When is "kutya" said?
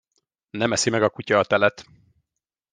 1.09-1.39